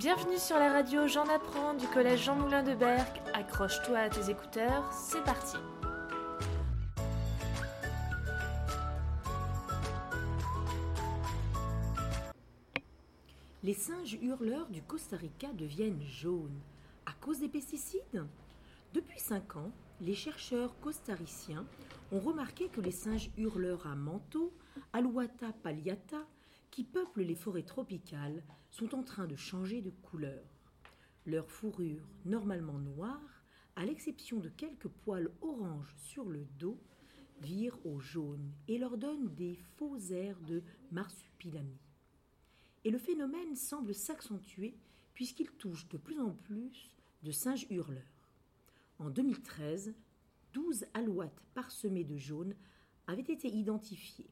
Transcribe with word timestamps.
Bienvenue 0.00 0.38
sur 0.38 0.58
la 0.58 0.72
radio 0.72 1.06
J'en 1.06 1.28
apprends 1.28 1.74
du 1.74 1.86
collège 1.86 2.24
Jean 2.24 2.34
Moulin 2.34 2.62
de 2.62 2.74
Berck. 2.74 3.20
Accroche-toi 3.34 3.98
à 3.98 4.08
tes 4.08 4.30
écouteurs, 4.30 4.90
c'est 4.94 5.22
parti. 5.24 5.58
Les 13.62 13.74
singes 13.74 14.16
hurleurs 14.22 14.70
du 14.70 14.80
Costa 14.80 15.18
Rica 15.18 15.48
deviennent 15.52 16.00
jaunes 16.00 16.60
à 17.04 17.12
cause 17.20 17.38
des 17.38 17.48
pesticides 17.48 18.24
Depuis 18.94 19.20
5 19.20 19.56
ans, 19.56 19.70
les 20.00 20.14
chercheurs 20.14 20.74
costariciens 20.80 21.66
ont 22.10 22.20
remarqué 22.20 22.68
que 22.68 22.80
les 22.80 22.90
singes 22.90 23.30
hurleurs 23.36 23.86
à 23.86 23.94
manteau, 23.94 24.50
Alouata 24.94 25.52
palliata, 25.62 26.24
qui 26.70 26.84
peuplent 26.84 27.22
les 27.22 27.34
forêts 27.34 27.64
tropicales, 27.64 28.42
sont 28.70 28.94
en 28.94 29.02
train 29.02 29.26
de 29.26 29.36
changer 29.36 29.82
de 29.82 29.90
couleur. 29.90 30.44
Leur 31.26 31.50
fourrure, 31.50 32.06
normalement 32.24 32.78
noire, 32.78 33.42
à 33.76 33.84
l'exception 33.84 34.40
de 34.40 34.48
quelques 34.48 34.88
poils 34.88 35.30
orange 35.40 35.94
sur 35.96 36.28
le 36.28 36.46
dos, 36.58 36.78
vire 37.40 37.78
au 37.84 37.98
jaune 37.98 38.52
et 38.68 38.78
leur 38.78 38.98
donne 38.98 39.34
des 39.34 39.56
faux 39.76 39.98
airs 40.10 40.40
de 40.40 40.62
marsupilami. 40.90 41.78
Et 42.84 42.90
le 42.90 42.98
phénomène 42.98 43.56
semble 43.56 43.94
s'accentuer 43.94 44.76
puisqu'il 45.14 45.50
touche 45.52 45.88
de 45.88 45.98
plus 45.98 46.20
en 46.20 46.30
plus 46.30 46.90
de 47.22 47.30
singes 47.30 47.66
hurleurs. 47.70 48.28
En 48.98 49.10
2013, 49.10 49.94
12 50.52 50.86
alouates 50.94 51.42
parsemées 51.54 52.04
de 52.04 52.16
jaune 52.16 52.54
avaient 53.06 53.22
été 53.22 53.48
identifiées. 53.48 54.30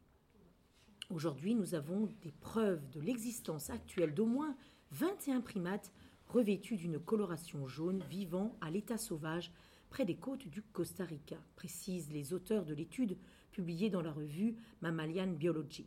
Aujourd'hui, 1.10 1.54
nous 1.54 1.74
avons 1.74 2.06
des 2.20 2.32
preuves 2.32 2.86
de 2.90 3.00
l'existence 3.00 3.70
actuelle 3.70 4.12
d'au 4.12 4.26
moins 4.26 4.54
21 4.90 5.40
primates 5.40 5.90
revêtus 6.26 6.76
d'une 6.76 6.98
coloration 6.98 7.66
jaune 7.66 8.04
vivant 8.10 8.54
à 8.60 8.70
l'état 8.70 8.98
sauvage 8.98 9.50
près 9.88 10.04
des 10.04 10.16
côtes 10.16 10.46
du 10.48 10.60
Costa 10.60 11.06
Rica, 11.06 11.38
précisent 11.56 12.12
les 12.12 12.34
auteurs 12.34 12.66
de 12.66 12.74
l'étude 12.74 13.16
publiée 13.52 13.88
dans 13.88 14.02
la 14.02 14.12
revue 14.12 14.56
Mammalian 14.82 15.28
Biology. 15.28 15.86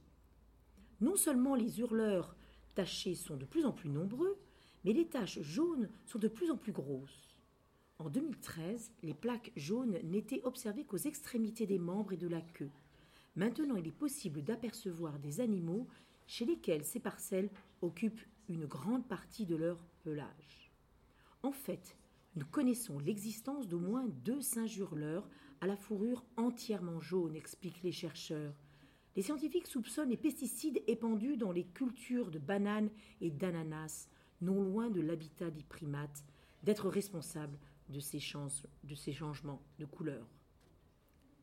Non 1.02 1.16
seulement 1.16 1.54
les 1.54 1.80
hurleurs 1.80 2.36
tachés 2.74 3.14
sont 3.14 3.38
de 3.38 3.46
plus 3.46 3.64
en 3.64 3.72
plus 3.72 3.90
nombreux, 3.90 4.40
mais 4.84 4.94
les 4.94 5.08
taches 5.08 5.40
jaunes 5.42 5.90
sont 6.08 6.18
de 6.18 6.30
plus 6.30 6.50
en 6.50 6.58
plus 6.58 6.72
grosses. 6.72 7.38
En 8.00 8.10
2013, 8.10 8.92
les 9.04 9.14
plaques 9.14 9.52
jaunes 9.56 10.00
n'étaient 10.04 10.42
observées 10.46 10.86
qu'aux 10.86 10.98
extrémités 10.98 11.68
des 11.68 11.78
membres 11.78 12.14
et 12.14 12.18
de 12.18 12.28
la 12.28 12.42
queue. 12.42 12.72
Maintenant, 13.36 13.76
il 13.76 13.88
est 13.88 13.92
possible 13.92 14.44
d'apercevoir 14.44 15.18
des 15.20 15.40
animaux 15.40 15.88
chez 16.28 16.46
lesquels 16.46 16.84
ces 16.84 17.00
parcelles 17.00 17.50
occupent 17.82 18.22
une 18.50 18.66
grande 18.66 19.08
partie 19.08 19.46
de 19.46 19.56
leur 19.56 19.78
pelage. 20.04 20.72
En 21.44 21.52
fait, 21.52 21.96
nous 22.36 22.46
connaissons 22.46 23.00
l'existence 23.00 23.68
d'au 23.68 23.80
moins 23.80 24.08
deux 24.24 24.42
singes 24.42 24.78
hurleurs 24.78 25.30
à 25.62 25.68
la 25.68 25.78
fourrure 25.78 26.26
entièrement 26.38 27.00
jaune, 27.00 27.36
expliquent 27.36 27.84
les 27.84 27.92
chercheurs. 27.92 28.54
Les 29.16 29.22
scientifiques 29.22 29.68
soupçonnent 29.68 30.10
les 30.10 30.18
pesticides 30.18 30.82
épandus 30.88 31.38
dans 31.38 31.52
les 31.52 31.66
cultures 31.66 32.32
de 32.32 32.40
bananes 32.40 32.90
et 33.20 33.30
d'ananas, 33.30 34.10
non 34.42 34.62
loin 34.62 34.90
de 34.90 35.02
l'habitat 35.02 35.52
des 35.52 35.64
primates, 35.64 36.24
d'être 36.64 36.90
responsables 36.90 37.58
de 37.90 38.00
ces 38.00 38.20
changements 38.20 39.62
de 39.80 39.86
couleur. 39.86 40.26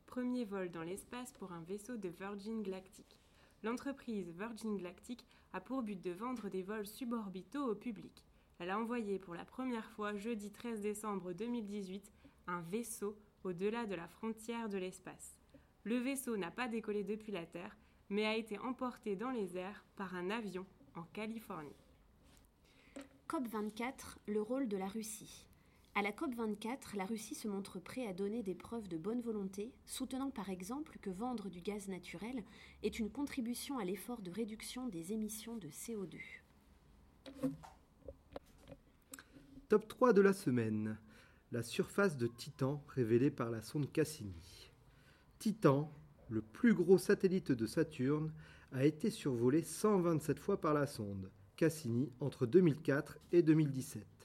Premier 0.09 0.47
vol 0.47 0.70
dans 0.70 0.83
l'espace 0.83 1.33
pour 1.33 1.53
un 1.53 1.61
vaisseau 1.61 1.98
de 1.98 2.09
Virgin 2.09 2.62
Galactic. 2.62 3.20
L'entreprise 3.62 4.33
Virgin 4.33 4.78
Galactic 4.78 5.23
a 5.53 5.61
pour 5.61 5.83
but 5.83 6.00
de 6.00 6.12
vendre 6.12 6.48
des 6.48 6.62
vols 6.62 6.87
suborbitaux 6.87 7.70
au 7.70 7.75
public. 7.75 8.25
Elle 8.59 8.70
a 8.70 8.78
envoyé 8.78 9.19
pour 9.19 9.34
la 9.34 9.45
première 9.45 9.91
fois 9.91 10.17
jeudi 10.17 10.50
13 10.50 10.81
décembre 10.81 11.34
2018 11.34 12.11
un 12.47 12.62
vaisseau 12.62 13.19
au-delà 13.44 13.84
de 13.84 13.94
la 13.94 14.09
frontière 14.09 14.71
de 14.71 14.78
l'espace. 14.78 15.38
Le 15.84 15.99
vaisseau 15.99 16.38
n'a 16.38 16.50
pas 16.50 16.69
décollé 16.69 17.05
depuis 17.05 17.31
la 17.31 17.44
Terre, 17.44 17.77
mais 18.09 18.25
a 18.25 18.34
été 18.34 18.59
emporté 18.59 19.15
dans 19.15 19.31
les 19.31 19.59
airs 19.59 19.84
par 19.94 20.15
un 20.15 20.31
avion 20.31 20.65
en 20.97 21.03
Californie. 21.12 21.84
COP24, 23.28 24.16
le 24.27 24.41
rôle 24.41 24.69
de 24.69 24.78
la 24.78 24.88
Russie. 24.88 25.47
À 25.98 26.03
la 26.03 26.12
COP24, 26.12 26.94
la 26.94 27.06
Russie 27.06 27.34
se 27.34 27.48
montre 27.48 27.81
prêt 27.81 28.06
à 28.06 28.12
donner 28.12 28.44
des 28.44 28.54
preuves 28.54 28.86
de 28.86 28.97
bonne 28.97 29.20
volonté, 29.20 29.72
soutenant 29.84 30.31
par 30.31 30.48
exemple 30.48 30.97
que 31.03 31.10
vendre 31.10 31.48
du 31.48 31.60
gaz 31.60 31.88
naturel 31.88 32.44
est 32.84 33.00
une 33.00 33.10
contribution 33.10 33.81
à 33.81 33.84
l'effort 33.84 34.22
de 34.22 34.31
réduction 34.31 34.87
des 34.87 35.12
émissions 35.12 35.56
de 35.56 35.66
CO2. 35.66 36.20
Top 39.69 39.88
3 39.88 40.12
de 40.12 40.20
la 40.20 40.32
semaine. 40.32 41.00
La 41.50 41.64
surface 41.64 42.16
de 42.16 42.28
Titan 42.28 42.81
révélée 42.94 43.32
par 43.32 43.50
la 43.50 43.60
sonde 43.60 43.91
Cassini. 43.91 44.70
Titan, 45.41 45.92
le 46.28 46.42
plus 46.42 46.75
gros 46.75 46.98
satellite 46.98 47.50
de 47.50 47.66
Saturne, 47.66 48.32
a 48.70 48.84
été 48.84 49.10
survolé 49.10 49.62
127 49.62 50.38
fois 50.38 50.60
par 50.60 50.75
la 50.75 50.87
sonde 50.87 51.28
Cassini 51.56 52.12
entre 52.20 52.47
2004 52.47 53.19
et 53.32 53.42
2017 53.42 54.18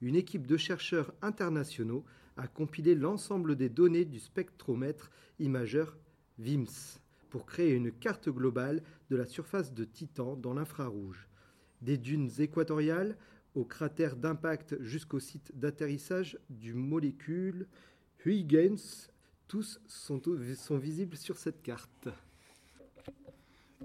une 0.00 0.16
équipe 0.16 0.46
de 0.46 0.56
chercheurs 0.56 1.12
internationaux 1.22 2.04
a 2.36 2.46
compilé 2.46 2.94
l'ensemble 2.94 3.56
des 3.56 3.68
données 3.68 4.04
du 4.04 4.20
spectromètre 4.20 5.10
imageur 5.38 5.96
VIMS 6.38 7.00
pour 7.30 7.46
créer 7.46 7.72
une 7.72 7.92
carte 7.92 8.28
globale 8.28 8.82
de 9.10 9.16
la 9.16 9.26
surface 9.26 9.74
de 9.74 9.84
Titan 9.84 10.36
dans 10.36 10.54
l'infrarouge. 10.54 11.28
Des 11.82 11.98
dunes 11.98 12.30
équatoriales 12.38 13.16
au 13.54 13.64
cratère 13.64 14.16
d'impact 14.16 14.80
jusqu'au 14.82 15.20
site 15.20 15.50
d'atterrissage 15.54 16.38
du 16.48 16.74
molécule 16.74 17.66
Huygens, 18.24 19.10
tous 19.46 19.80
sont, 19.86 20.20
sont 20.56 20.78
visibles 20.78 21.16
sur 21.16 21.38
cette 21.38 21.62
carte. 21.62 22.08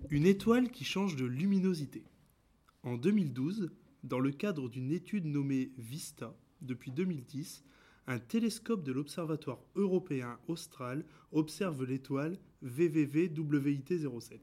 Une 0.09 0.25
étoile 0.25 0.69
qui 0.69 0.83
change 0.83 1.15
de 1.15 1.25
luminosité. 1.25 2.03
En 2.83 2.97
2012, 2.97 3.71
dans 4.03 4.19
le 4.19 4.31
cadre 4.31 4.69
d'une 4.69 4.91
étude 4.91 5.25
nommée 5.25 5.71
VISTA 5.77 6.35
depuis 6.61 6.91
2010, 6.91 7.63
un 8.07 8.19
télescope 8.19 8.83
de 8.83 8.91
l'Observatoire 8.91 9.63
européen 9.75 10.37
austral 10.47 11.05
observe 11.31 11.85
l'étoile 11.85 12.37
VVV-WIT 12.63 13.99
07. 14.19 14.41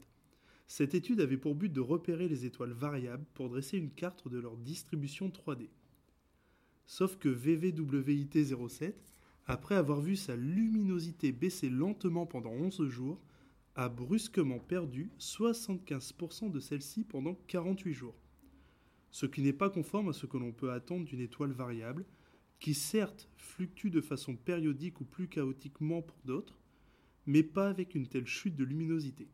Cette 0.67 0.95
étude 0.95 1.21
avait 1.21 1.37
pour 1.37 1.53
but 1.53 1.71
de 1.71 1.81
repérer 1.81 2.27
les 2.27 2.45
étoiles 2.45 2.71
variables 2.71 3.25
pour 3.33 3.49
dresser 3.49 3.77
une 3.77 3.91
carte 3.91 4.27
de 4.27 4.39
leur 4.39 4.57
distribution 4.57 5.29
3D. 5.29 5.69
Sauf 6.87 7.17
que 7.17 7.29
VVWIT 7.29 8.45
07, 8.69 8.95
après 9.45 9.75
avoir 9.75 10.01
vu 10.01 10.15
sa 10.15 10.35
luminosité 10.35 11.31
baisser 11.31 11.69
lentement 11.69 12.25
pendant 12.25 12.51
11 12.51 12.87
jours, 12.87 13.21
a 13.75 13.89
brusquement 13.89 14.59
perdu 14.59 15.11
75% 15.19 16.51
de 16.51 16.59
celle-ci 16.59 17.03
pendant 17.03 17.35
48 17.47 17.93
jours 17.93 18.15
ce 19.11 19.25
qui 19.25 19.41
n'est 19.41 19.53
pas 19.53 19.69
conforme 19.69 20.09
à 20.09 20.13
ce 20.13 20.25
que 20.25 20.37
l'on 20.37 20.51
peut 20.51 20.71
attendre 20.71 21.05
d'une 21.05 21.19
étoile 21.19 21.51
variable, 21.51 22.05
qui 22.59 22.73
certes 22.73 23.29
fluctue 23.35 23.89
de 23.89 24.01
façon 24.01 24.35
périodique 24.35 25.01
ou 25.01 25.05
plus 25.05 25.27
chaotiquement 25.27 26.01
pour 26.01 26.17
d'autres, 26.25 26.59
mais 27.25 27.43
pas 27.43 27.69
avec 27.69 27.95
une 27.95 28.07
telle 28.07 28.27
chute 28.27 28.55
de 28.55 28.63
luminosité. 28.63 29.27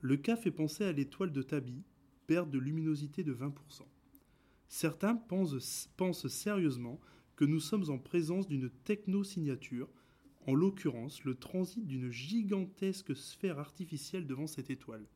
Le 0.00 0.16
cas 0.16 0.36
fait 0.36 0.50
penser 0.50 0.84
à 0.84 0.92
l'étoile 0.92 1.32
de 1.32 1.42
Tabi, 1.42 1.82
perte 2.26 2.50
de 2.50 2.58
luminosité 2.58 3.22
de 3.22 3.34
20%. 3.34 3.52
Certains 4.68 5.14
pensent, 5.14 5.88
pensent 5.96 6.28
sérieusement 6.28 7.00
que 7.36 7.44
nous 7.44 7.60
sommes 7.60 7.90
en 7.90 7.98
présence 7.98 8.48
d'une 8.48 8.70
technosignature, 8.84 9.88
en 10.46 10.54
l'occurrence 10.54 11.24
le 11.24 11.34
transit 11.34 11.86
d'une 11.86 12.10
gigantesque 12.10 13.14
sphère 13.14 13.58
artificielle 13.58 14.26
devant 14.26 14.46
cette 14.46 14.70
étoile. 14.70 15.06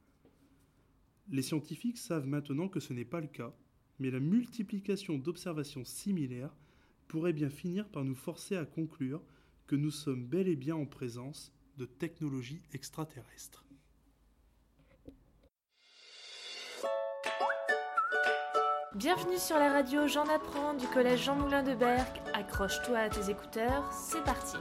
Les 1.30 1.42
scientifiques 1.42 1.98
savent 1.98 2.26
maintenant 2.26 2.68
que 2.68 2.80
ce 2.80 2.92
n'est 2.92 3.04
pas 3.04 3.20
le 3.20 3.28
cas, 3.28 3.54
mais 4.00 4.10
la 4.10 4.18
multiplication 4.18 5.18
d'observations 5.18 5.84
similaires 5.84 6.56
pourrait 7.06 7.32
bien 7.32 7.50
finir 7.50 7.88
par 7.88 8.04
nous 8.04 8.14
forcer 8.14 8.56
à 8.56 8.64
conclure 8.64 9.22
que 9.66 9.76
nous 9.76 9.90
sommes 9.90 10.26
bel 10.26 10.48
et 10.48 10.56
bien 10.56 10.74
en 10.74 10.86
présence 10.86 11.52
de 11.76 11.84
technologies 11.84 12.62
extraterrestres. 12.72 13.64
Bienvenue 18.96 19.38
sur 19.38 19.56
la 19.56 19.72
radio 19.72 20.06
J'en 20.08 20.26
apprends 20.26 20.74
du 20.74 20.86
collège 20.88 21.24
Jean 21.24 21.36
Moulin 21.36 21.62
de 21.62 21.74
Berck. 21.74 22.20
Accroche-toi 22.34 22.98
à 22.98 23.08
tes 23.08 23.30
écouteurs, 23.30 23.90
c'est 23.92 24.22
parti. 24.24 24.56